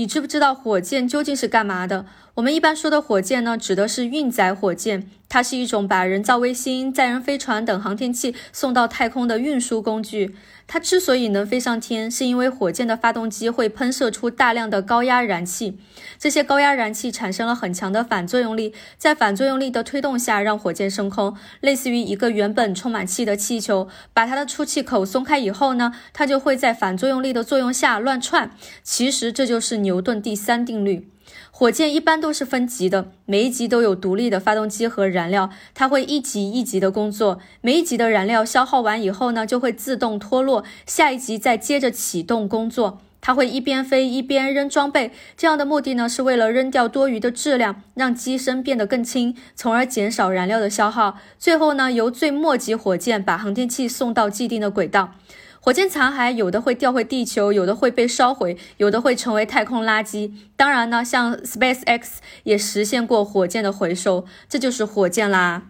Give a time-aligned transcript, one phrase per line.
[0.00, 2.06] 你知不知道火箭究竟是干嘛的？
[2.36, 10.34] 我们一般说的火箭呢，指的是运载火箭，它是一种把人造卫星、载人飞船等航天器送到太空的运输工具。
[10.66, 15.78] 它之所以能飞上天，是因为火箭的发动机会喷射出大量的高压燃气，
[16.16, 28.52] 这些高压燃气产生了很强的反作用力，在反作用力的推动下，让火箭升空，类似于一个原本充满气的气球，把它的出气口松开以后呢，它就会在反作用力的作用下乱窜。
[28.84, 31.08] 其实这就是牛顿第三定律。
[31.50, 37.38] 火箭一般都是分级的，每一级都有独立的发动机和燃料，它会一级一级的工作。
[37.60, 43.00] 每一级的燃料消耗完以后呢，就会自动脱落，下一级再接着启动工作。
[43.20, 51.18] 它会一边飞一边扔装备，这样的目的呢，是为了扔掉多余的质量，让机身变得更轻，从而减少燃料的消耗。
[51.38, 55.14] 最后呢，由最末级火箭把航天器送到既定的轨道。
[55.62, 60.32] 火箭残骸有的会掉回地球，有的会被烧毁，有的会成为太空垃圾。
[60.56, 62.02] 当然呢，像 SpaceX
[62.44, 65.64] 也实现过火箭的回收，这就是火箭啦。